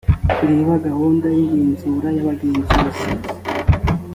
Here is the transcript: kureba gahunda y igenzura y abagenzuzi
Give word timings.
kureba 0.35 0.73
gahunda 0.87 1.27
y 1.35 1.39
igenzura 1.45 2.07
y 2.15 2.19
abagenzuzi 2.23 3.05